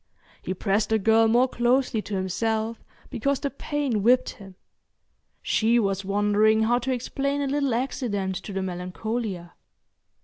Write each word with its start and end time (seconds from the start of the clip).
He 0.41 0.55
pressed 0.55 0.89
the 0.89 0.97
girl 0.97 1.27
more 1.27 1.47
closely 1.47 2.01
to 2.01 2.15
himself 2.15 2.83
because 3.11 3.39
the 3.39 3.51
pain 3.51 4.01
whipped 4.01 4.31
him. 4.31 4.55
She 5.43 5.77
was 5.77 6.03
wondering 6.03 6.63
how 6.63 6.79
to 6.79 6.91
explain 6.91 7.39
a 7.39 7.45
little 7.45 7.75
accident 7.75 8.33
to 8.37 8.51
the 8.51 8.61
Melancolia. 8.63 9.51